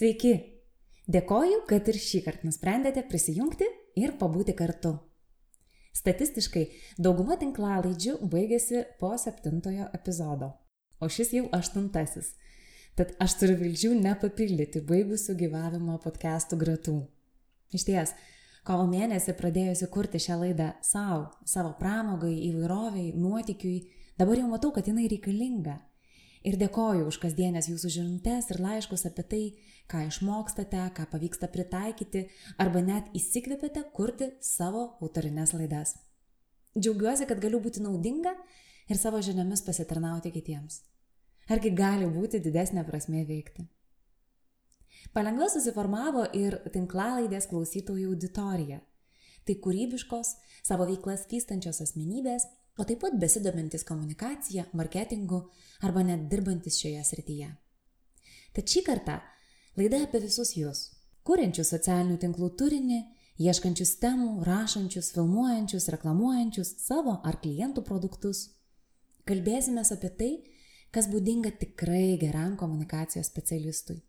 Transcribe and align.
Sveiki! 0.00 0.30
Dėkoju, 1.12 1.58
kad 1.68 1.88
ir 1.92 1.96
šį 2.00 2.22
kartą 2.24 2.46
nusprendėte 2.48 3.02
prisijungti 3.04 3.66
ir 4.00 4.14
pabūti 4.16 4.54
kartu. 4.56 4.94
Statistiškai 5.92 6.62
dauguma 6.96 7.36
tinklalaidžių 7.36 8.14
baigėsi 8.32 8.80
po 9.02 9.10
septintojo 9.20 9.90
epizodo, 9.98 10.48
o 11.04 11.10
šis 11.12 11.34
jau 11.36 11.42
aštuntasis. 11.58 12.30
Tad 12.96 13.12
aš 13.20 13.34
turiu 13.42 13.58
vilčių 13.60 13.90
nepapildyti 13.98 14.80
baigusių 14.88 15.36
gyvavimo 15.42 15.98
podcastų 16.00 16.60
gratų. 16.64 16.96
Iš 17.76 17.84
ties, 17.90 18.16
kovo 18.64 18.88
mėnesį 18.88 19.36
pradėjusi 19.36 19.90
kurti 19.92 20.22
šią 20.30 20.40
laidą 20.46 20.70
savo, 20.80 21.26
savo 21.44 21.74
pramogai, 21.76 22.38
įvairoviai, 22.48 23.12
nuotikiui, 23.20 23.84
dabar 24.16 24.40
jau 24.40 24.48
matau, 24.48 24.72
kad 24.72 24.88
jinai 24.88 25.10
reikalinga. 25.12 25.76
Ir 26.40 26.56
dėkoju 26.56 27.04
už 27.10 27.18
kasdienės 27.20 27.68
jūsų 27.68 27.90
žinutės 27.98 28.46
ir 28.48 28.60
laiškus 28.64 29.04
apie 29.10 29.24
tai, 29.28 29.42
ką 29.92 30.06
išmokstate, 30.08 30.80
ką 30.96 31.04
pavyksta 31.12 31.50
pritaikyti 31.52 32.22
arba 32.56 32.80
net 32.80 33.10
įsikvėpėte 33.16 33.82
kurti 33.92 34.30
savo 34.40 34.86
autorinės 35.04 35.52
laidas. 35.52 35.98
Džiaugiuosi, 36.78 37.26
kad 37.28 37.42
galiu 37.42 37.60
būti 37.60 37.82
naudinga 37.84 38.32
ir 38.88 38.96
savo 38.96 39.20
žiniomis 39.20 39.60
pasitarnauti 39.66 40.32
kitiems. 40.32 40.80
Argi 41.50 41.74
gali 41.76 42.08
būti 42.08 42.40
didesnė 42.40 42.86
prasme 42.88 43.24
veikti? 43.28 43.66
Palengva 45.12 45.48
susiformavo 45.50 46.24
ir 46.38 46.56
tinklalaidės 46.72 47.50
klausytojų 47.50 48.14
auditorija. 48.14 48.80
Tai 49.44 49.56
kūrybiškos, 49.64 50.34
savo 50.62 50.86
veiklas 50.86 51.26
vystančios 51.30 51.80
asmenybės, 51.82 52.46
o 52.78 52.86
taip 52.86 53.02
pat 53.02 53.18
besidomintis 53.20 53.84
komunikacija, 53.88 54.68
marketingu 54.72 55.42
arba 55.86 56.04
net 56.06 56.28
dirbantis 56.30 56.78
šioje 56.82 57.02
srityje. 57.08 57.50
Tad 58.54 58.70
šį 58.70 58.82
kartą 58.86 59.20
Laida 59.78 60.00
apie 60.02 60.18
visus 60.24 60.50
jūs, 60.58 60.80
kuriančius 61.24 61.70
socialinių 61.70 62.16
tinklų 62.20 62.48
turinį, 62.58 62.98
ieškančius 63.40 63.94
temų, 64.02 64.42
rašančius, 64.44 65.12
filmuojančius, 65.14 65.86
reklamuojančius 65.94 66.72
savo 66.82 67.14
ar 67.24 67.38
klientų 67.40 67.84
produktus. 67.86 68.48
Kalbėsime 69.30 69.84
apie 69.94 70.10
tai, 70.18 70.30
kas 70.90 71.06
būdinga 71.08 71.54
tikrai 71.62 72.18
geram 72.18 72.56
komunikacijos 72.58 73.30
specialistui. 73.30 74.00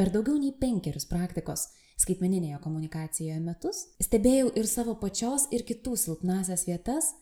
Per 0.00 0.08
daugiau 0.08 0.40
nei 0.40 0.54
penkerius 0.56 1.04
praktikos 1.04 1.68
skaitmeninėje 2.00 2.58
komunikacijoje 2.64 3.38
metus 3.44 3.84
stebėjau 4.00 4.54
ir 4.56 4.66
savo 4.66 4.94
pačios 4.96 5.44
ir 5.52 5.66
kitų 5.68 5.98
silpnasias 6.00 6.64
vietas, 6.64 7.12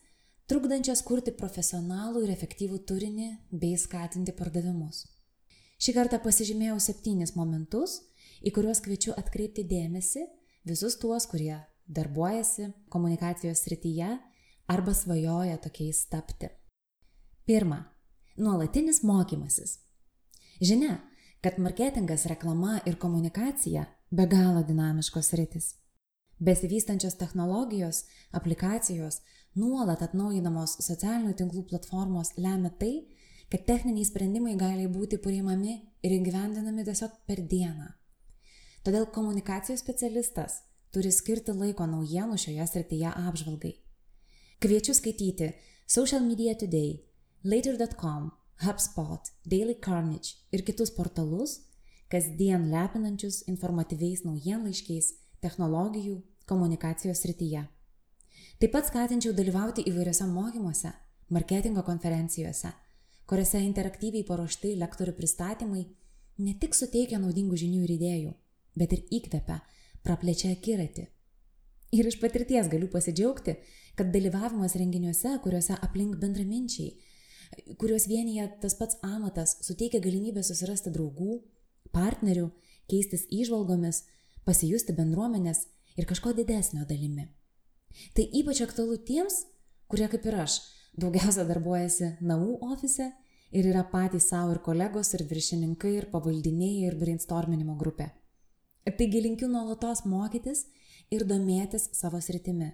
trukdančias 0.48 1.03
kurti 1.04 1.32
profesionalų 1.36 2.25
ir 2.25 2.32
efektyvų 2.32 2.81
turinį 2.88 3.28
bei 3.53 3.76
skatinti 3.76 4.32
pardavimus. 4.36 5.04
Šį 5.78 5.94
kartą 5.94 6.19
pasižymėjau 6.25 6.78
septynis 6.82 7.34
momentus, 7.36 8.00
į 8.42 8.53
kuriuos 8.56 8.81
kviečiu 8.82 9.12
atkreipti 9.19 9.66
dėmesį 9.69 10.25
visus 10.66 10.97
tuos, 10.98 11.26
kurie 11.31 11.60
darbuojasi 11.86 12.72
komunikacijos 12.92 13.62
srityje 13.64 14.09
arba 14.69 14.94
svajoja 14.94 15.60
tokiais 15.62 16.06
tapti. 16.10 16.50
Pirma. 17.47 17.84
Nuolatinis 18.38 19.03
mokymasis. 19.03 19.78
Žinia, 20.62 21.00
kad 21.42 21.59
marketingas, 21.59 22.26
reklama 22.30 22.80
ir 22.86 22.98
komunikacija 22.98 23.86
be 24.10 24.26
galo 24.30 24.62
dinamiškos 24.62 25.32
rytis. 25.38 25.72
Besivystančios 26.38 27.16
technologijos, 27.19 28.04
aplikacijos, 28.30 29.20
nuolat 29.59 30.03
atnaujinamos 30.07 30.79
socialinių 30.85 31.35
tinklų 31.39 31.65
platformos 31.71 32.35
lemia 32.39 32.71
tai, 32.81 32.93
kad 33.51 33.65
techniniai 33.67 34.07
sprendimai 34.07 34.55
gali 34.61 34.87
būti 34.93 35.19
priimami 35.23 35.79
ir 36.05 36.15
įgyvendinami 36.19 36.85
tiesiog 36.87 37.15
per 37.27 37.43
dieną. 37.51 37.93
Todėl 38.85 39.09
komunikacijos 39.13 39.83
specialistas 39.83 40.63
turi 40.95 41.11
skirti 41.13 41.53
laiko 41.53 41.87
naujienų 41.89 42.39
šioje 42.41 42.67
srityje 42.73 43.13
apžvalgai. 43.27 43.75
Kviečiu 44.63 44.95
skaityti 44.97 45.53
Social 45.87 46.25
Media 46.25 46.55
Today, 46.59 46.99
Later.com, 47.45 48.31
HubSpot, 48.65 49.33
Daily 49.47 49.77
Carnage 49.85 50.37
ir 50.53 50.65
kitus 50.67 50.91
portalus, 50.91 51.61
kasdien 52.11 52.71
lepinančius 52.73 53.45
informatyviais 53.47 54.25
naujienlaiškiais 54.27 55.13
technologijų 55.45 56.21
komunikacijos 56.49 57.23
srityje. 57.23 57.67
Taip 58.59 58.75
pat 58.75 58.88
skatinčiau 58.91 59.32
dalyvauti 59.37 59.84
įvairiose 59.91 60.26
mokymuose, 60.26 60.93
marketingo 61.31 61.84
konferencijose 61.87 62.72
kuriuose 63.28 63.60
interaktyviai 63.60 64.25
paruošti 64.25 64.72
lektorių 64.81 65.12
pristatymai 65.19 65.82
ne 66.44 66.54
tik 66.62 66.77
suteikia 66.77 67.19
naudingų 67.21 67.59
žinių 67.60 67.82
ir 67.84 67.93
idėjų, 67.98 68.32
bet 68.81 68.94
ir 68.97 69.03
įkvepia, 69.19 69.59
praplečia 70.06 70.54
akiratį. 70.54 71.04
Ir 71.98 72.09
iš 72.09 72.19
patirties 72.22 72.71
galiu 72.72 72.88
pasidžiaugti, 72.93 73.56
kad 73.98 74.12
dalyvavimas 74.15 74.77
renginiuose, 74.81 75.34
kuriuose 75.44 75.77
aplink 75.84 76.16
bendraminčiai, 76.22 76.94
kuriuos 77.81 78.09
vienyje 78.09 78.47
tas 78.62 78.77
pats 78.81 79.00
amatas, 79.04 79.56
suteikia 79.66 80.00
galimybę 80.04 80.44
susirasti 80.44 80.93
draugų, 80.94 81.41
partnerių, 81.93 82.48
keistis 82.88 83.27
įžvalgomis, 83.32 84.04
pasijusti 84.48 84.97
bendruomenės 84.97 85.66
ir 86.00 86.09
kažko 86.09 86.32
didesnio 86.37 86.88
dalimi. 86.88 87.28
Tai 88.14 88.25
ypač 88.41 88.62
aktualu 88.64 88.98
tiems, 89.09 89.42
kurie 89.91 90.09
kaip 90.10 90.26
ir 90.28 90.38
aš 90.44 90.60
daugiausia 90.98 91.47
darbuojasi 91.48 92.14
namų 92.20 92.59
ofise 92.72 93.10
ir 93.53 93.69
yra 93.70 93.84
patys 93.92 94.28
savo 94.32 94.54
ir 94.54 94.62
kolegos, 94.64 95.12
ir 95.14 95.25
viršininkai, 95.28 95.94
ir 96.00 96.09
pavaldiniai, 96.12 96.86
ir 96.88 96.98
brainstorminimo 97.00 97.76
grupė. 97.81 98.10
Taigi 98.88 99.20
linkiu 99.20 99.48
nuolatos 99.53 100.04
mokytis 100.09 100.64
ir 101.12 101.25
domėtis 101.28 101.91
savo 101.97 102.20
sritimi, 102.25 102.70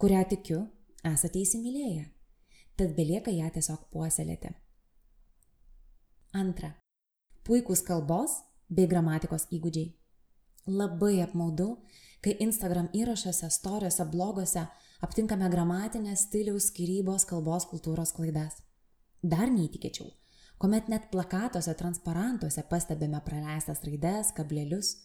kurią 0.00 0.22
tikiu 0.32 0.62
esate 1.04 1.42
įsimylėję. 1.42 2.06
Tad 2.80 2.94
belieka 2.96 3.32
ją 3.34 3.50
tiesiog 3.52 3.88
puoselėti. 3.92 4.54
Antra. 6.32 6.74
Puikūs 7.44 7.82
kalbos 7.84 8.38
bei 8.70 8.88
gramatikos 8.88 9.48
įgūdžiai. 9.52 9.90
Labai 10.70 11.16
apmaudu, 11.24 11.74
kai 12.24 12.36
Instagram 12.44 12.90
įrašuose, 12.96 13.48
storiuose, 13.50 14.04
bloguose 14.12 14.66
aptinkame 15.04 15.48
gramatinės 15.52 16.26
stiliaus 16.28 16.68
skirybos 16.70 17.26
kalbos 17.28 17.66
kultūros 17.70 18.12
klaidas. 18.16 18.58
Dar 19.22 19.48
neįtikėčiau, 19.52 20.08
kuomet 20.60 20.88
net 20.92 21.08
plakatuose, 21.12 21.74
transparantuose 21.76 22.64
pastebime 22.68 23.20
praleistas 23.24 23.80
raides, 23.86 24.34
kablelius. 24.36 24.96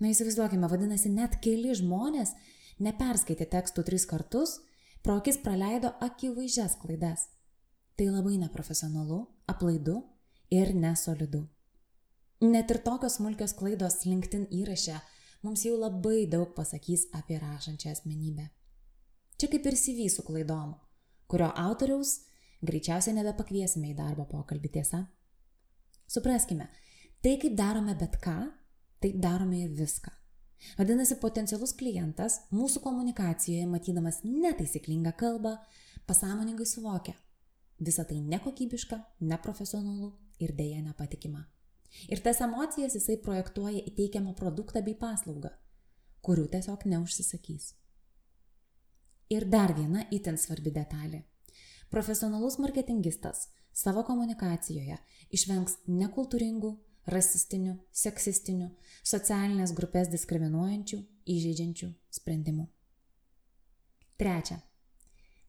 Na 0.00 0.10
įsivaizduokime, 0.10 0.68
vadinasi, 0.68 1.12
net 1.12 1.38
keli 1.44 1.72
žmonės 1.76 2.34
neperskaitė 2.82 3.46
tekstų 3.52 3.84
tris 3.86 4.04
kartus, 4.10 4.58
pro 5.04 5.18
akis 5.20 5.38
praleido 5.44 5.94
akivaizdžias 6.04 6.76
klaidas. 6.82 7.28
Tai 7.94 8.10
labai 8.10 8.38
neprofesionalu, 8.42 9.20
aplaidu 9.46 10.00
ir 10.50 10.74
nesolidu. 10.74 11.44
Net 12.44 12.72
ir 12.72 12.80
tokios 12.84 13.20
smulkios 13.20 13.54
klaidos 13.56 14.02
LinkedIn 14.04 14.48
įraše 14.52 14.98
mums 15.44 15.64
jau 15.66 15.76
labai 15.78 16.24
daug 16.30 16.54
pasakys 16.56 17.06
apie 17.12 17.38
rašančią 17.38 17.92
asmenybę. 17.92 18.48
Čia 19.38 19.50
kaip 19.52 19.66
ir 19.66 19.76
CV 19.76 20.08
su 20.10 20.24
klaidom, 20.26 20.74
kurio 21.28 21.50
autoriaus 21.58 22.20
greičiausiai 22.64 23.16
nebepakviesime 23.18 23.92
į 23.92 23.96
darbo 23.98 24.26
pokalbį 24.30 24.72
tiesa. 24.78 25.04
Supraskime, 26.08 26.68
tai 27.22 27.36
kaip 27.42 27.56
darome 27.58 27.96
bet 27.98 28.18
ką, 28.24 28.36
taip 29.04 29.18
darome 29.20 29.64
ir 29.64 29.72
viską. 29.76 30.12
Vadinasi, 30.78 31.18
potencialus 31.20 31.74
klientas 31.76 32.38
mūsų 32.54 32.80
komunikacijoje, 32.86 33.66
matydamas 33.68 34.22
netaisyklingą 34.24 35.12
kalbą, 35.20 35.58
pasąmoningai 36.08 36.66
suvokia. 36.66 37.16
Visa 37.84 38.04
tai 38.08 38.20
nekokybiška, 38.22 39.00
neprofesionalu 39.28 40.12
ir 40.40 40.54
dėja 40.56 40.80
nepatikima. 40.86 41.44
Ir 42.08 42.20
tas 42.24 42.40
emocijas 42.44 42.96
jisai 42.98 43.16
projektuoja 43.22 43.80
į 43.80 43.94
teikiamą 43.98 44.34
produktą 44.38 44.82
bei 44.84 44.96
paslaugą, 44.98 45.52
kurių 46.24 46.48
tiesiog 46.52 46.84
neužsisakys. 46.90 47.72
Ir 49.32 49.46
dar 49.48 49.72
viena 49.76 50.04
itin 50.12 50.36
svarbi 50.38 50.72
detalė. 50.74 51.24
Profesionalus 51.90 52.58
marketingistas 52.58 53.48
savo 53.72 54.02
komunikacijoje 54.06 54.98
išvengs 55.34 55.78
nekultūringų, 55.88 56.74
rasistinių, 57.10 57.74
seksistinių, 57.92 58.68
socialinės 59.04 59.74
grupės 59.76 60.08
diskriminuojančių, 60.12 61.00
įžeidžiančių 61.34 61.90
sprendimų. 62.18 62.68
Trečia. 64.20 64.60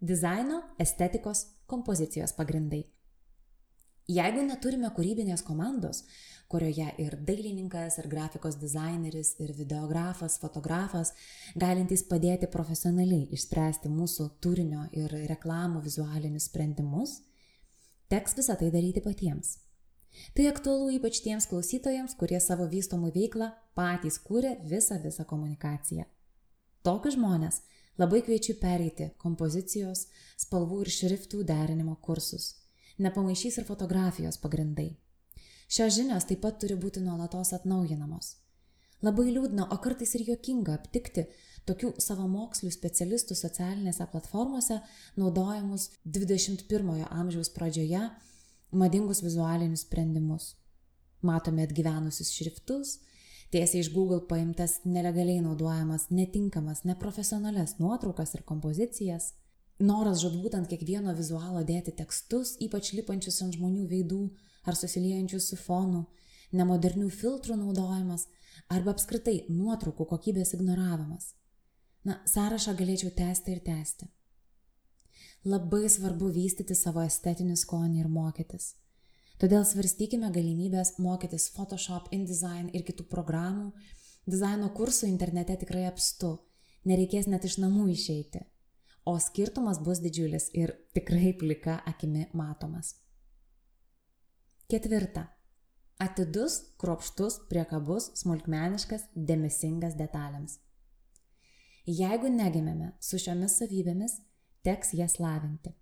Dizaino, 0.01 0.61
estetikos, 0.81 1.45
kompozicijos 1.65 2.33
pagrindai. 2.35 2.83
Jeigu 4.05 4.43
neturime 4.45 4.91
kūrybinės 4.93 5.41
komandos, 5.41 6.03
kurioje 6.51 6.91
ir 7.01 7.15
dailininkas, 7.25 7.97
ir 7.97 8.07
grafikos 8.11 8.57
dizaineris, 8.61 9.31
ir 9.41 9.53
videografas, 9.57 10.35
fotografas, 10.37 11.15
galintys 11.57 12.03
padėti 12.05 12.45
profesionaliai 12.53 13.25
išspręsti 13.33 13.89
mūsų 13.89 14.27
turinio 14.45 14.83
ir 14.93 15.09
reklamų 15.31 15.81
vizualinius 15.87 16.45
sprendimus, 16.51 17.15
teks 18.13 18.37
visą 18.37 18.57
tai 18.59 18.69
daryti 18.75 19.01
patiems. 19.01 19.55
Tai 20.37 20.45
aktualu 20.51 20.91
ypač 20.95 21.23
tiems 21.25 21.47
klausytojams, 21.49 22.13
kurie 22.19 22.37
savo 22.39 22.67
vystomų 22.71 23.09
veiklą 23.15 23.49
patys 23.75 24.19
kūrė 24.21 24.53
visą 24.69 24.99
visą 25.01 25.25
komunikaciją. 25.27 26.05
Tokius 26.85 27.17
žmonės 27.17 27.63
labai 27.97 28.21
kviečiu 28.21 28.53
pereiti 28.61 29.09
kompozicijos, 29.17 30.05
spalvų 30.45 30.83
ir 30.85 30.93
šriftų 30.93 31.41
derinimo 31.49 31.97
kursus. 32.05 32.64
Nepamaišys 33.01 33.59
ir 33.59 33.67
fotografijos 33.67 34.37
pagrindai. 34.39 34.93
Šios 35.67 35.95
žinios 35.97 36.27
taip 36.29 36.43
pat 36.45 36.59
turi 36.61 36.77
būti 36.79 37.01
nuolatos 37.03 37.51
atnaujinamos. 37.57 38.35
Labai 39.03 39.27
liūdna, 39.33 39.67
o 39.73 39.77
kartais 39.83 40.13
ir 40.15 40.23
juokinga 40.29 40.77
aptikti 40.77 41.25
tokių 41.67 41.95
savamokslių 42.01 42.71
specialistų 42.71 43.35
socialinėse 43.35 44.05
platformose 44.11 44.79
naudojamus 45.19 45.89
21-ojo 46.05 47.09
amžiaus 47.11 47.51
pradžioje 47.53 48.05
madingus 48.71 49.21
vizualinius 49.25 49.83
sprendimus. 49.85 50.53
Matome 51.25 51.65
atgyvenusius 51.65 52.31
šriftus, 52.37 52.99
tiesiai 53.51 53.81
iš 53.81 53.91
Google 53.93 54.21
paimtas 54.29 54.79
nelegaliai 54.85 55.41
naudojamas, 55.43 56.07
netinkamas, 56.13 56.83
neprofesionales 56.85 57.77
nuotraukas 57.81 58.35
ir 58.37 58.45
kompozicijas, 58.45 59.33
noras 59.79 60.21
žudbūt 60.23 60.55
ant 60.55 60.69
kiekvieno 60.71 61.13
vizualo 61.15 61.63
dėti 61.67 61.91
tekstus, 61.95 62.55
ypač 62.63 62.93
lipančius 62.93 63.41
ant 63.43 63.55
žmonių 63.57 63.87
veidų 63.91 64.21
ar 64.65 64.77
susiliejančius 64.79 65.49
su 65.51 65.57
fonu, 65.59 66.05
nemodernių 66.55 67.09
filtrų 67.09 67.57
naudojimas 67.59 68.27
arba 68.71 68.93
apskritai 68.95 69.45
nuotraukų 69.49 70.07
kokybės 70.13 70.55
ignoravimas. 70.55 71.33
Na, 72.05 72.21
sąrašą 72.29 72.75
galėčiau 72.77 73.11
tęsti 73.11 73.51
ir 73.51 73.61
tęsti. 73.65 74.07
Labai 75.45 75.89
svarbu 75.89 76.31
vystyti 76.33 76.75
savo 76.77 77.03
estetinį 77.05 77.57
skonį 77.57 77.99
ir 78.01 78.09
mokytis. 78.09 78.73
Todėl 79.41 79.65
svarstykime 79.67 80.29
galimybės 80.31 80.95
mokytis 81.03 81.49
Photoshop, 81.53 82.07
InDesign 82.15 82.69
ir 82.73 82.85
kitų 82.87 83.05
programų. 83.11 83.71
Dizaino 84.25 84.71
kursų 84.73 85.09
internete 85.09 85.57
tikrai 85.61 85.83
apstu, 85.89 86.37
nereikės 86.87 87.27
net 87.27 87.45
iš 87.45 87.59
namų 87.61 87.89
išeiti. 87.93 88.45
O 89.05 89.19
skirtumas 89.21 89.77
bus 89.85 89.99
didžiulis 90.01 90.49
ir 90.57 90.71
tikrai 90.97 91.33
plika 91.37 91.77
akimi 91.85 92.25
matomas. 92.33 92.95
Ketvirta. 94.65 95.27
Atidus, 96.01 96.55
kropštus, 96.81 97.37
priekabus, 97.51 98.09
smulkmeniškas, 98.17 99.05
dėmesingas 99.13 99.93
detalėms. 99.99 100.57
Jeigu 101.85 102.31
negimėme 102.33 102.95
su 102.99 103.19
šiomis 103.21 103.59
savybėmis, 103.61 104.17
teks 104.65 104.95
jas 104.97 105.19
lavinti. 105.21 105.75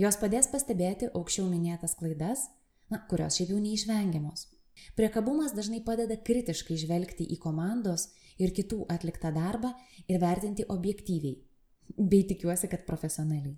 Jos 0.00 0.16
padės 0.16 0.48
pastebėti 0.48 1.10
aukščiau 1.12 1.44
minėtas 1.50 1.92
klaidas, 2.00 2.46
na, 2.88 3.02
kurios 3.10 3.36
šiaip 3.36 3.52
jau 3.52 3.60
neišvengiamos. 3.60 4.46
Priekabumas 4.96 5.52
dažnai 5.56 5.82
padeda 5.84 6.16
kritiškai 6.16 6.78
žvelgti 6.80 7.28
į 7.36 7.36
komandos 7.42 8.08
ir 8.40 8.56
kitų 8.56 8.86
atliktą 8.96 9.34
darbą 9.36 9.74
ir 10.08 10.20
vertinti 10.24 10.64
objektyviai, 10.72 11.36
bei 11.96 12.24
tikiuosi, 12.24 12.68
kad 12.68 12.86
profesionaliai. 12.86 13.56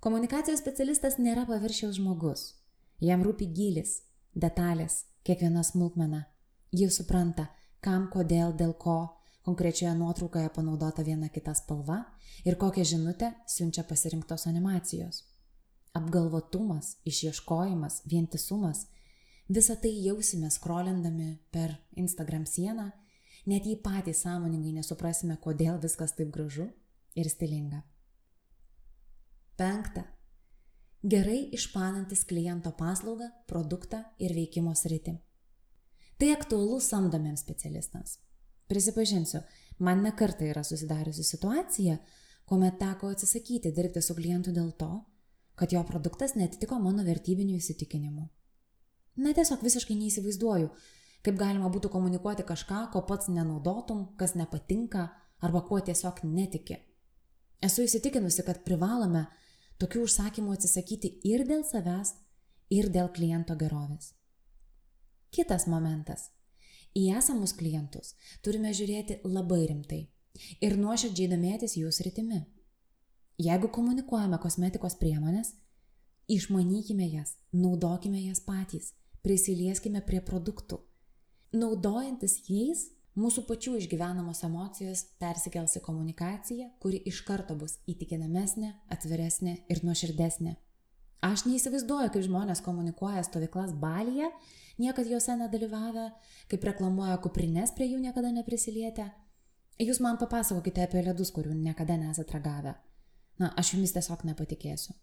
Komunikacijos 0.00 0.60
specialistas 0.60 1.16
nėra 1.18 1.46
paviršiaus 1.48 1.96
žmogus. 1.96 2.52
Jam 3.00 3.24
rūpi 3.24 3.48
gilis, 3.52 4.02
detalės, 4.36 5.04
kiekviena 5.26 5.64
smulkmena. 5.64 6.26
Jis 6.72 7.00
supranta, 7.00 7.48
kam, 7.80 8.08
kodėl, 8.12 8.52
dėl 8.56 8.74
ko 8.78 8.98
konkrečioje 9.46 9.94
nuotraukoje 9.94 10.50
panaudota 10.54 11.04
viena 11.06 11.28
kita 11.32 11.54
spalva 11.54 12.02
ir 12.44 12.58
kokią 12.60 12.84
žinutę 12.84 13.32
siunčia 13.48 13.84
pasirinktos 13.88 14.46
animacijos. 14.50 15.22
Apgalvotumas, 15.96 16.96
išieškojimas, 17.08 18.02
vientisumas- 18.10 18.86
visą 19.56 19.76
tai 19.80 19.92
jausime 20.04 20.50
skrolindami 20.50 21.38
per 21.50 21.76
Instagram 21.96 22.44
sieną, 22.44 22.90
net 23.46 23.64
jei 23.64 23.76
patys 23.76 24.22
sąmoningai 24.22 24.72
nesuprasime, 24.72 25.38
kodėl 25.38 25.80
viskas 25.80 26.12
taip 26.12 26.30
gražu 26.30 26.68
ir 27.16 27.30
stilinga. 27.32 27.82
Penkta. 29.56 30.04
Gerai 31.06 31.48
išmanantis 31.54 32.24
kliento 32.28 32.72
paslaugą, 32.76 33.30
produktą 33.48 34.02
ir 34.18 34.34
veikimo 34.34 34.74
sritį. 34.74 35.16
Tai 36.16 36.30
aktualu 36.32 36.80
samdomiems 36.80 37.44
specialistams. 37.44 38.16
Prisipažinsiu, 38.66 39.42
man 39.78 40.02
nekarta 40.02 40.44
yra 40.48 40.64
susidariusi 40.64 41.24
situacija, 41.24 41.98
kuomet 42.48 42.78
teko 42.80 43.12
atsisakyti 43.14 43.72
dirbti 43.76 44.02
su 44.02 44.16
klientu 44.18 44.52
dėl 44.56 44.72
to, 44.80 44.90
kad 45.54 45.72
jo 45.72 45.82
produktas 45.88 46.34
netitiko 46.36 46.78
mano 46.82 47.04
vertybinių 47.06 47.56
įsitikinimų. 47.60 48.26
Na 49.22 49.32
tiesiog 49.36 49.62
visiškai 49.64 49.96
neįsivaizduoju, 49.96 50.72
kaip 51.24 51.38
galima 51.40 51.70
būtų 51.72 51.88
komunikuoti 51.92 52.44
kažką, 52.48 52.82
ko 52.92 53.04
pats 53.08 53.30
nenaudotum, 53.32 54.10
kas 54.20 54.34
nepatinka 54.36 55.08
arba 55.40 55.62
kuo 55.68 55.80
tiesiog 55.80 56.20
netiki. 56.24 56.76
Esu 57.64 57.86
įsitikinusi, 57.86 58.44
kad 58.44 58.62
privalome 58.64 59.26
tokių 59.80 60.04
užsakymų 60.06 60.56
atsisakyti 60.56 61.16
ir 61.24 61.46
dėl 61.48 61.64
savęs, 61.64 62.14
ir 62.70 62.90
dėl 62.92 63.12
kliento 63.16 63.56
gerovės. 63.56 64.12
Kitas 65.32 65.66
momentas 65.68 66.30
Į 66.96 67.10
esamus 67.18 67.52
klientus 67.52 68.14
turime 68.44 68.70
žiūrėti 68.72 69.18
labai 69.28 69.66
rimtai 69.68 69.98
ir 70.64 70.76
nuoširdžiai 70.80 71.28
domėtis 71.28 71.74
jų 71.76 71.90
sritimi. 71.92 72.38
Jeigu 73.36 73.68
komunikuojame 73.68 74.38
kosmetikos 74.40 74.96
priemonės, 74.96 75.50
išmanykime 76.32 77.10
jas, 77.12 77.34
naudokime 77.52 78.22
jas 78.22 78.40
patys, 78.46 78.94
prisilieskime 79.20 80.00
prie 80.08 80.22
produktų. 80.24 80.78
Naudojantis 81.52 82.38
jais, 82.48 82.86
mūsų 83.16 83.46
pačių 83.48 83.78
išgyvenamos 83.80 84.42
emocijos 84.46 85.02
persikels 85.20 85.76
į 85.78 85.82
komunikaciją, 85.86 86.68
kuri 86.82 87.00
iš 87.08 87.22
karto 87.26 87.56
bus 87.58 87.78
įtikinamesnė, 87.88 88.74
atviresnė 88.92 89.56
ir 89.72 89.82
nuoširdesnė. 89.86 90.56
Aš 91.24 91.46
neįsivaizduoju, 91.48 92.12
kaip 92.12 92.26
žmonės 92.26 92.60
komunikuoja 92.62 93.24
stovyklas 93.24 93.72
balyje 93.80 94.28
niekad 94.78 95.08
juose 95.08 95.36
nedalyvavę, 95.40 96.10
kaip 96.50 96.66
reklamuoja 96.68 97.16
kuprinės 97.24 97.72
prie 97.74 97.88
jų 97.88 98.02
niekada 98.04 98.30
neprisilietę. 98.36 99.08
Jūs 99.80 100.00
man 100.04 100.20
papasakokite 100.20 100.84
apie 100.84 101.02
ledus, 101.04 101.32
kurių 101.32 101.56
niekada 101.56 101.96
nesate 102.00 102.36
ragavę. 102.36 102.76
Na, 103.40 103.50
aš 103.56 103.74
jumis 103.74 103.92
tiesiog 103.96 104.24
nepatikėsiu. 104.28 104.94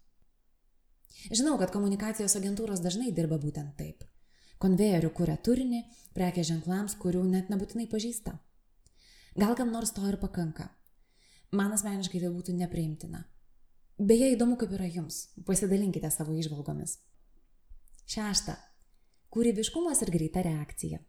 Žinau, 1.30 1.58
kad 1.62 1.74
komunikacijos 1.74 2.34
agentūros 2.40 2.82
dažnai 2.82 3.12
dirba 3.14 3.38
būtent 3.42 3.76
taip. 3.78 4.06
Konvejerių 4.64 5.12
kuria 5.12 5.36
turinį, 5.44 5.84
prekė 6.16 6.46
ženklams, 6.48 6.96
kurių 7.02 7.24
net 7.28 7.52
nebūtinai 7.52 7.90
pažįsta. 7.92 8.38
Gal 9.36 9.58
kam 9.60 9.74
nors 9.76 9.92
to 9.92 10.06
ir 10.08 10.20
pakanka. 10.22 10.70
Man 11.52 11.74
asmeniškai 11.76 12.22
tai 12.24 12.32
būtų 12.32 12.56
nepriimtina. 12.58 13.26
Beje, 14.00 14.32
įdomu, 14.34 14.56
kaip 14.58 14.72
yra 14.74 14.88
jums. 14.90 15.28
Pasidalinkite 15.46 16.10
savo 16.14 16.34
išvalgomis. 16.38 16.96
Šešta 18.10 18.56
kūrybiškumas 19.34 20.04
ir 20.06 20.12
greita 20.14 20.44
reakcija. 20.46 21.00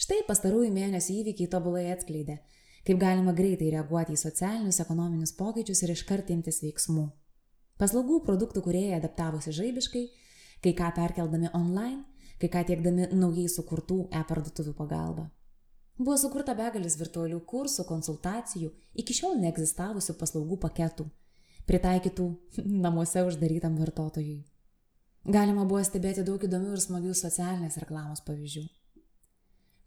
Štai 0.00 0.22
pastarųjų 0.28 0.70
mėnesių 0.74 1.14
įvykiai 1.22 1.48
tobulai 1.52 1.86
atskleidė, 1.92 2.38
kaip 2.84 3.00
galima 3.00 3.32
greitai 3.36 3.70
reaguoti 3.72 4.16
į 4.16 4.20
socialinius, 4.20 4.80
ekonominius 4.84 5.32
pokyčius 5.36 5.82
ir 5.84 5.94
iškart 5.94 6.32
imtis 6.34 6.60
veiksmų. 6.64 7.06
Paslaugų 7.80 8.20
produktų 8.26 8.62
kuriejai 8.66 8.98
adaptavosi 8.98 9.54
žaibiškai, 9.56 10.04
kai 10.64 10.72
ką 10.76 10.90
perkeldami 10.96 11.52
online, 11.56 12.02
kai 12.40 12.48
ką 12.48 12.64
tiekdami 12.70 13.10
naujai 13.12 13.48
sukurtų 13.52 14.06
e-parduotuvių 14.22 14.72
pagalba. 14.78 15.28
Buvo 16.00 16.16
sukurta 16.16 16.54
begalis 16.56 16.96
virtualių 16.96 17.42
kursų, 17.44 17.84
konsultacijų, 17.84 18.70
iki 18.96 19.12
šiol 19.18 19.36
neegzistavusių 19.42 20.14
paslaugų 20.16 20.56
paketų, 20.62 21.04
pritaikytų 21.68 22.28
namuose 22.86 23.26
uždarytam 23.28 23.76
vartotojui. 23.76 24.40
Galima 25.28 25.66
buvo 25.68 25.82
stebėti 25.84 26.24
daug 26.24 26.40
įdomių 26.40 26.72
ir 26.72 26.80
smagių 26.80 27.12
socialinės 27.18 27.76
reklamos 27.82 28.24
pavyzdžių. 28.24 28.62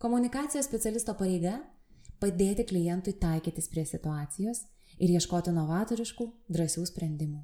Komunikacijos 0.04 0.68
specialisto 0.70 1.16
pareiga- 1.18 1.56
padėti 2.22 2.68
klientui 2.70 3.16
taikytis 3.18 3.70
prie 3.72 3.86
situacijos 3.86 4.68
ir 5.00 5.10
ieškoti 5.10 5.50
novatoriškų, 5.56 6.30
drąsių 6.54 6.86
sprendimų. 6.92 7.42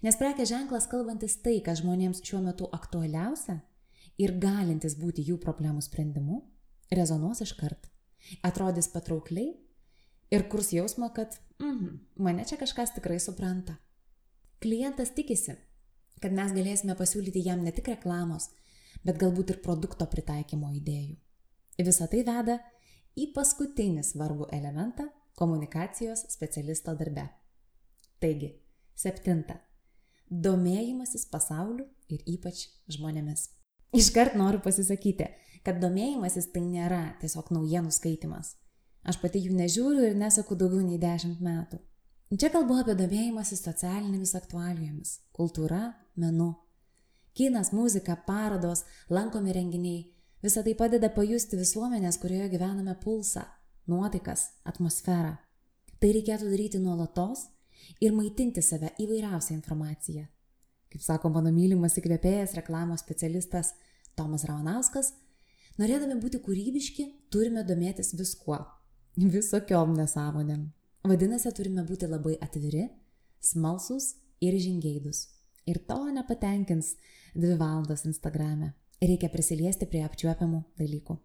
Nes 0.00 0.16
prekės 0.16 0.48
ženklas 0.48 0.86
kalbantis 0.88 1.36
tai, 1.44 1.60
kas 1.60 1.82
žmonėms 1.82 2.22
šiuo 2.24 2.40
metu 2.40 2.70
aktualiausia 2.72 3.60
ir 4.20 4.36
galintis 4.42 4.96
būti 5.00 5.24
jų 5.26 5.38
problemų 5.42 5.82
sprendimu, 5.84 6.42
rezonuos 6.92 7.40
iškart. 7.44 7.88
Atrodys 8.44 8.90
patraukliai 8.92 9.54
ir 10.30 10.46
kurs 10.52 10.72
jausmą, 10.76 11.08
kad 11.16 11.38
mm, 11.62 12.00
mane 12.20 12.44
čia 12.48 12.58
kažkas 12.60 12.92
tikrai 12.96 13.18
supranta. 13.22 13.78
Klientas 14.60 15.14
tikisi, 15.16 15.56
kad 16.20 16.36
mes 16.36 16.52
galėsime 16.52 16.96
pasiūlyti 16.98 17.44
jam 17.46 17.64
ne 17.64 17.72
tik 17.72 17.88
reklamos, 17.94 18.50
bet 19.06 19.16
galbūt 19.20 19.54
ir 19.54 19.62
produkto 19.64 20.04
pritaikymo 20.10 20.74
idėjų. 20.76 21.16
Visą 21.80 22.10
tai 22.12 22.20
veda 22.26 22.58
į 23.16 23.30
paskutinį 23.32 24.04
svarbų 24.04 24.50
elementą 24.52 25.08
komunikacijos 25.40 26.26
specialisto 26.28 26.92
darbe. 26.98 27.24
Taigi, 28.20 28.52
septinta 28.92 29.56
domėjimasis 30.30 31.24
pasauliu 31.26 31.88
ir 32.08 32.22
ypač 32.28 32.68
žmonėmis. 32.92 33.48
Iškart 33.92 34.36
noriu 34.38 34.60
pasisakyti, 34.62 35.26
kad 35.66 35.80
domėjimasis 35.82 36.52
tai 36.54 36.62
nėra 36.62 37.00
tiesiog 37.20 37.50
naujienų 37.50 37.90
skaitimas. 37.90 38.54
Aš 39.02 39.18
pati 39.18 39.40
jų 39.42 39.56
nežiūriu 39.56 40.04
ir 40.06 40.18
nesaku 40.18 40.54
daugiau 40.54 40.84
nei 40.84 41.00
dešimt 41.00 41.40
metų. 41.42 41.80
Čia 42.30 42.52
kalbu 42.54 42.76
apie 42.78 42.94
domėjimąsi 42.94 43.56
socialinėmis 43.58 44.36
aktualijomis- 44.38 45.16
kultūra, 45.38 45.94
menu. 46.16 46.54
Kinas, 47.34 47.72
muzika, 47.72 48.16
parodos, 48.26 48.84
lankomi 49.10 49.52
renginiai- 49.52 50.06
visa 50.44 50.62
tai 50.62 50.74
padeda 50.74 51.10
pajusti 51.10 51.56
visuomenės, 51.56 52.18
kurioje 52.22 52.50
gyvename 52.50 52.94
pulsą, 53.00 53.44
nuotaikas, 53.88 54.50
atmosferą. 54.64 55.38
Tai 56.00 56.12
reikėtų 56.12 56.50
daryti 56.50 56.78
nuolatos 56.78 57.48
ir 58.00 58.12
maitinti 58.12 58.62
save 58.62 58.90
įvairiausią 58.98 59.50
informaciją. 59.54 60.28
Kaip 60.90 61.04
sako 61.04 61.30
mano 61.30 61.52
mylimas 61.54 61.94
įkvėpėjas 62.00 62.56
reklamos 62.58 63.04
specialistas 63.04 63.74
Tomas 64.18 64.44
Raunauskas, 64.48 65.12
norėdami 65.78 66.18
būti 66.22 66.40
kūrybiški, 66.42 67.06
turime 67.30 67.62
domėtis 67.66 68.12
viskuo, 68.18 68.58
visokiom 69.16 69.94
nesąmonėm. 69.98 70.66
Vadinasi, 71.06 71.52
turime 71.56 71.86
būti 71.86 72.10
labai 72.10 72.34
atviri, 72.42 72.88
smalsus 73.40 74.16
ir 74.44 74.58
žingeidus. 74.60 75.28
Ir 75.70 75.78
to 75.86 76.02
nepatenkins 76.12 76.96
dvi 77.36 77.54
valandos 77.56 78.04
Instagrame. 78.08 78.74
Reikia 79.00 79.30
prisiliesti 79.32 79.86
prie 79.88 80.02
apčiuopiamų 80.04 80.64
dalykų. 80.76 81.16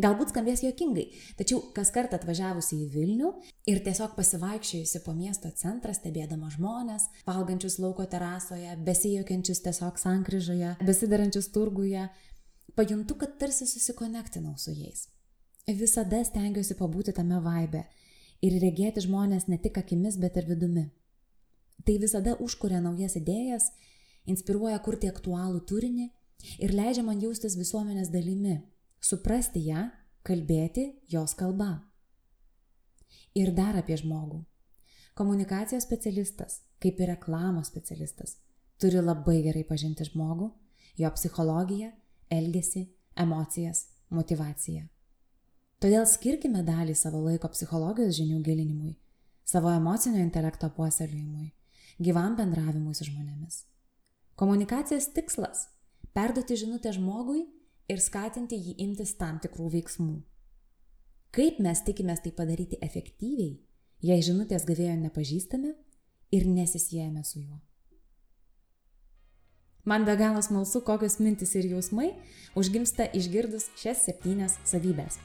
Galbūt 0.00 0.30
skambės 0.32 0.62
juokingai, 0.64 1.04
tačiau 1.36 1.58
kas 1.76 1.90
kartą 1.92 2.16
atvažiavusi 2.16 2.78
į 2.80 2.86
Vilnių 2.94 3.32
ir 3.68 3.82
tiesiog 3.84 4.14
pasivaikščiojusi 4.16 5.02
po 5.04 5.12
miesto 5.12 5.50
centrą, 5.60 5.92
stebėdama 5.92 6.48
žmonės, 6.54 7.10
valgančius 7.28 7.76
lauko 7.82 8.06
terasoje, 8.08 8.72
besijokiančius 8.86 9.60
tiesiog 9.66 10.00
sankryžoje, 10.00 10.76
besidarančius 10.80 11.50
turguje, 11.52 12.06
pajuntu, 12.74 13.18
kad 13.20 13.36
tarsi 13.42 13.68
susikonektinau 13.68 14.56
su 14.56 14.72
jais. 14.72 15.10
Visada 15.68 16.22
stengiuosi 16.24 16.74
pabūti 16.78 17.12
tame 17.14 17.38
vaibe 17.44 17.84
ir 18.42 18.58
regėti 18.64 19.04
žmonės 19.04 19.46
ne 19.52 19.60
tik 19.60 19.76
akimis, 19.78 20.16
bet 20.16 20.40
ir 20.40 20.48
vidumi. 20.48 20.88
Tai 21.84 21.98
visada 22.00 22.34
užkuria 22.40 22.80
naujas 22.80 23.18
idėjas, 23.20 23.68
inspiruoja 24.24 24.80
kurti 24.82 25.10
aktualų 25.10 25.62
turinį 25.68 26.08
ir 26.64 26.74
leidžia 26.74 27.04
man 27.06 27.20
jaustis 27.22 27.58
visuomenės 27.58 28.10
dalimi, 28.10 28.60
suprasti 29.02 29.64
ją, 29.66 29.88
kalbėti 30.22 30.86
jos 31.10 31.34
kalba. 31.34 31.82
Ir 33.34 33.52
dar 33.56 33.76
apie 33.80 33.96
žmogų. 33.98 34.42
Komunikacijos 35.18 35.84
specialistas, 35.84 36.62
kaip 36.80 37.00
ir 37.00 37.12
reklamos 37.12 37.68
specialistas, 37.68 38.36
turi 38.80 39.02
labai 39.02 39.42
gerai 39.44 39.64
pažinti 39.68 40.06
žmogų, 40.08 40.48
jo 41.00 41.10
psichologiją, 41.16 41.90
elgesį, 42.32 42.86
emocijas, 43.20 43.86
motivaciją. 44.12 44.86
Todėl 45.82 46.06
skirkime 46.06 46.62
dalį 46.62 46.94
savo 46.96 47.20
laiko 47.24 47.50
psichologijos 47.52 48.14
žinių 48.16 48.38
gilinimui, 48.46 48.94
savo 49.44 49.72
emocinio 49.74 50.22
intelekto 50.22 50.70
puoselėjimui, 50.76 51.50
gyvam 51.98 52.36
bendravimui 52.38 52.94
su 52.94 53.08
žmonėmis. 53.08 53.64
Komunikacijos 54.38 55.10
tikslas- 55.12 55.66
perduoti 56.16 56.56
žinutę 56.56 56.92
žmogui 56.94 57.44
ir 57.92 58.00
skatinti 58.00 58.58
jį 58.58 58.76
imtis 58.86 59.14
tam 59.20 59.40
tikrų 59.42 59.70
veiksmų. 59.76 60.20
Kaip 61.32 61.60
mes 61.64 61.80
tikimės 61.86 62.20
tai 62.24 62.32
padaryti 62.36 62.76
efektyviai, 62.84 63.54
jei 64.04 64.24
žinutės 64.24 64.66
gavėjo 64.68 64.98
nepažįstame 65.06 65.74
ir 66.32 66.48
nesisijame 66.48 67.24
su 67.24 67.40
juo? 67.40 67.60
Man 69.84 70.04
be 70.04 70.14
galo 70.16 70.42
smalsu, 70.44 70.84
kokios 70.86 71.18
mintis 71.18 71.56
ir 71.58 71.66
jausmai 71.72 72.12
užgimsta 72.54 73.08
išgirdus 73.18 73.70
šias 73.80 74.04
septynias 74.06 74.60
savybės. 74.68 75.18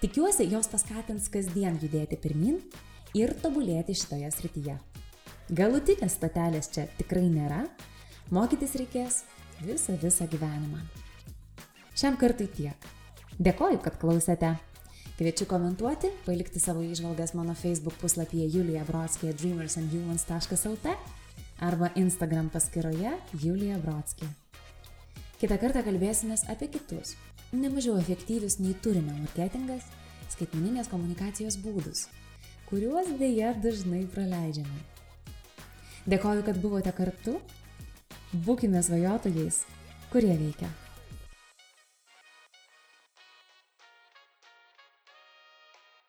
Tikiuosi, 0.00 0.48
jos 0.50 0.66
paskatins 0.72 1.30
kasdien 1.30 1.78
judėti 1.82 2.18
pirmin 2.18 2.58
ir 3.14 3.36
tobulėti 3.44 3.94
šitoje 3.94 4.32
srityje. 4.34 4.80
Galutinės 5.54 6.18
statelės 6.18 6.72
čia 6.74 6.88
tikrai 6.98 7.28
nėra, 7.28 7.62
mokytis 8.34 8.74
reikės 8.80 9.22
visą 9.62 10.00
visą 10.02 10.26
gyvenimą. 10.32 11.03
Šiam 11.94 12.16
kartui 12.18 12.48
tiek. 12.50 12.86
Dėkoju, 13.38 13.78
kad 13.84 13.94
klausėte. 14.02 14.56
Kviečiu 15.14 15.46
komentuoti, 15.46 16.08
palikti 16.26 16.58
savo 16.58 16.82
išvalgas 16.82 17.36
mano 17.38 17.54
Facebook 17.54 17.94
puslapyje 18.00 18.48
Julija 18.50 18.82
Brodskė 18.88 19.30
dreamersandhumans.lt 19.38 20.94
arba 21.62 21.92
Instagram 21.94 22.50
paskyroje 22.50 23.14
Julija 23.38 23.78
Brodskė. 23.78 24.26
Kita 25.38 25.60
kartą 25.62 25.84
kalbėsime 25.86 26.34
apie 26.50 26.66
kitus, 26.74 27.14
nemažiau 27.54 27.94
efektyvius 28.02 28.58
nei 28.58 28.74
turinio 28.74 29.14
marketingas, 29.14 29.86
skaitmeninės 30.34 30.90
komunikacijos 30.90 31.60
būdus, 31.62 32.08
kuriuos 32.66 33.14
dėja 33.22 33.54
dažnai 33.62 34.02
praleidžiame. 34.10 34.82
Dėkoju, 36.10 36.42
kad 36.42 36.58
buvote 36.58 36.90
kartu, 36.90 37.38
būkime 38.34 38.82
svajotojais, 38.82 39.62
kurie 40.10 40.34
veikia. 40.34 40.74